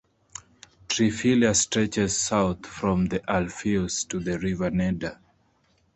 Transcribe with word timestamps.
Triphylia 0.87 1.53
stretches 1.53 2.17
south 2.17 2.65
from 2.65 3.05
the 3.05 3.21
Alpheus 3.29 4.03
to 4.05 4.19
the 4.19 4.39
river 4.39 4.71
Neda. 4.71 5.19